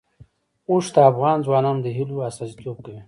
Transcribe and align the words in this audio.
اوښ 0.69 0.85
د 0.95 0.97
افغان 1.11 1.37
ځوانانو 1.45 1.83
د 1.85 1.87
هیلو 1.97 2.17
استازیتوب 2.29 2.77
کوي. 2.85 2.99